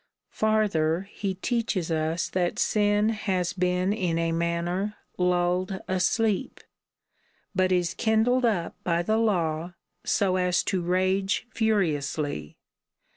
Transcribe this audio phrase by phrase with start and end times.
[0.31, 6.59] Farther, he teaches us that sin has been in a manner lulled asleep,
[7.53, 12.57] but is kindled up by the law, so as to rage furiously.